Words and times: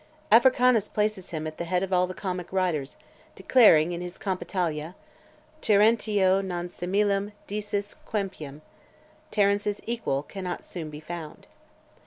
Afranius 0.31 0.87
places 0.87 1.29
him 1.29 1.45
at 1.45 1.57
the 1.57 1.65
head 1.65 1.83
of 1.83 1.93
all 1.93 2.07
the 2.07 2.15
comic 2.15 2.51
writers, 2.51 2.97
declaring, 3.35 3.91
in 3.91 4.01
his 4.01 4.17
Compitalia, 4.17 4.95
Terentio 5.61 6.41
non 6.43 6.69
similem 6.69 7.33
dices 7.47 7.95
quempiam. 8.09 8.61
Terence's 9.29 9.79
equal 9.85 10.23
cannot 10.23 10.63
soon 10.63 10.89
be 10.89 11.01
found. 11.01 11.45